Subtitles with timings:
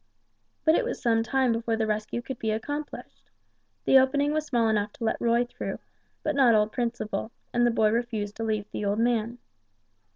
[0.65, 3.29] But it was some time before the rescue could be accomplished.
[3.85, 5.77] The opening was small enough to let Roy through,
[6.23, 9.37] but not old Principle, and the boy refused to leave the old man.